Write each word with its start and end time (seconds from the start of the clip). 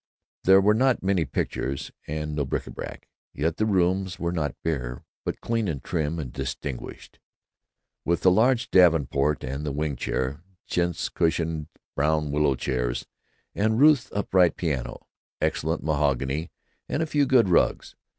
There 0.45 0.59
were 0.59 0.73
not 0.73 1.03
many 1.03 1.25
pictures 1.25 1.91
and 2.07 2.35
no 2.35 2.43
bric 2.43 2.63
à 2.63 2.73
brac, 2.73 3.07
yet 3.35 3.57
the 3.57 3.67
rooms 3.67 4.17
were 4.17 4.31
not 4.31 4.55
bare, 4.63 5.05
but 5.23 5.41
clean 5.41 5.67
and 5.67 5.83
trim 5.83 6.17
and 6.17 6.33
distinguished, 6.33 7.19
with 8.03 8.21
the 8.21 8.31
large 8.31 8.71
davenport 8.71 9.43
and 9.43 9.63
the 9.63 9.71
wing 9.71 9.95
chair, 9.95 10.41
chintz 10.65 11.07
cushioned 11.07 11.67
brown 11.95 12.31
willow 12.31 12.55
chairs, 12.55 13.05
and 13.53 13.79
Ruth's 13.79 14.09
upright 14.11 14.55
piano, 14.57 15.05
excellent 15.39 15.83
mahogany, 15.83 16.49
and 16.89 17.03
a 17.03 17.05
few 17.05 17.27
good 17.27 17.47
rugs. 17.47 17.95